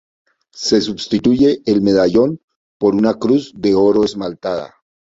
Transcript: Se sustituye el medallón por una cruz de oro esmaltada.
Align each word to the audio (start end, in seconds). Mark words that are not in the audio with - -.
Se 0.55 0.81
sustituye 0.81 1.61
el 1.67 1.83
medallón 1.83 2.41
por 2.79 2.95
una 2.95 3.13
cruz 3.19 3.53
de 3.55 3.75
oro 3.75 4.03
esmaltada. 4.03 4.73